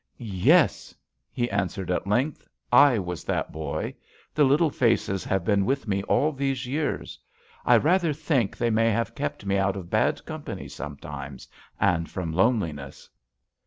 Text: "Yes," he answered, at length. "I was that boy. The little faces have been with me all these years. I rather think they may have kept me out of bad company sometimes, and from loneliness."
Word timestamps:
"Yes," 0.17 0.95
he 1.31 1.47
answered, 1.51 1.91
at 1.91 2.07
length. 2.07 2.47
"I 2.71 2.97
was 2.97 3.23
that 3.25 3.51
boy. 3.51 3.93
The 4.33 4.43
little 4.43 4.71
faces 4.71 5.23
have 5.25 5.45
been 5.45 5.63
with 5.63 5.87
me 5.87 6.01
all 6.05 6.31
these 6.31 6.65
years. 6.65 7.19
I 7.67 7.77
rather 7.77 8.11
think 8.11 8.57
they 8.57 8.71
may 8.71 8.89
have 8.89 9.13
kept 9.13 9.45
me 9.45 9.57
out 9.57 9.75
of 9.77 9.91
bad 9.91 10.25
company 10.25 10.67
sometimes, 10.69 11.47
and 11.79 12.09
from 12.09 12.33
loneliness." 12.33 13.11